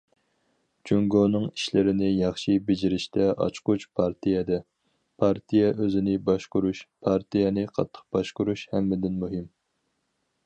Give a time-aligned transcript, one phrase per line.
[0.89, 4.59] جۇڭگونىڭ ئىشلىرىنى ياخشى بېجىرىشتە ئاچقۇچ پارتىيەدە،
[5.23, 9.47] پارتىيە ئۆزىنى باشقۇرۇش، پارتىيەنى قاتتىق باشقۇرۇش ھەممىدىن مۇھىم.